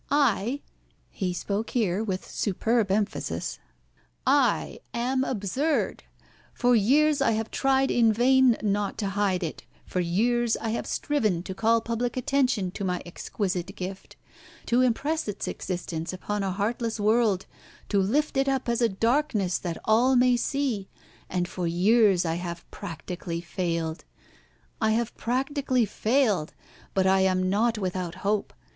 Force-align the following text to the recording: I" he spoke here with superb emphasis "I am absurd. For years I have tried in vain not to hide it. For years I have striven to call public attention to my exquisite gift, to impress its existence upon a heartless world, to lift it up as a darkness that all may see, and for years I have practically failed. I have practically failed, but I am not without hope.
I" 0.09 0.61
he 1.11 1.31
spoke 1.31 1.69
here 1.69 2.03
with 2.03 2.27
superb 2.27 2.89
emphasis 2.89 3.59
"I 4.25 4.79
am 4.95 5.23
absurd. 5.23 6.05
For 6.55 6.75
years 6.75 7.21
I 7.21 7.33
have 7.33 7.51
tried 7.51 7.91
in 7.91 8.11
vain 8.11 8.57
not 8.63 8.97
to 8.97 9.09
hide 9.09 9.43
it. 9.43 9.63
For 9.85 9.99
years 9.99 10.57
I 10.57 10.69
have 10.69 10.87
striven 10.87 11.43
to 11.43 11.53
call 11.53 11.81
public 11.81 12.17
attention 12.17 12.71
to 12.71 12.83
my 12.83 13.03
exquisite 13.05 13.75
gift, 13.75 14.15
to 14.65 14.81
impress 14.81 15.27
its 15.27 15.47
existence 15.47 16.11
upon 16.11 16.41
a 16.41 16.49
heartless 16.51 16.99
world, 16.99 17.45
to 17.89 17.99
lift 18.01 18.37
it 18.37 18.49
up 18.49 18.67
as 18.67 18.81
a 18.81 18.89
darkness 18.89 19.59
that 19.59 19.77
all 19.85 20.15
may 20.15 20.35
see, 20.35 20.89
and 21.29 21.47
for 21.47 21.67
years 21.67 22.25
I 22.25 22.37
have 22.41 22.65
practically 22.71 23.39
failed. 23.39 24.03
I 24.81 24.93
have 24.93 25.15
practically 25.15 25.85
failed, 25.85 26.55
but 26.95 27.05
I 27.05 27.19
am 27.19 27.51
not 27.51 27.77
without 27.77 28.15
hope. 28.25 28.51